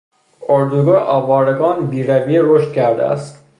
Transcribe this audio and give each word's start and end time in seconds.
اردوگاه 0.49 1.03
آوارگان 1.03 1.87
بیرویه 1.87 2.41
رشد 2.41 2.73
کرده 2.73 3.03
است. 3.05 3.45